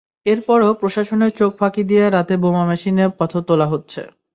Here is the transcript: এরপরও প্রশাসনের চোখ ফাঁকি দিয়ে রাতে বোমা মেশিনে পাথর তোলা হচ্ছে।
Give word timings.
এরপরও 0.25 0.69
প্রশাসনের 0.81 1.31
চোখ 1.39 1.51
ফাঁকি 1.59 1.83
দিয়ে 1.89 2.05
রাতে 2.07 2.35
বোমা 2.43 2.63
মেশিনে 2.69 3.05
পাথর 3.19 3.41
তোলা 3.47 3.67
হচ্ছে। 3.73 4.01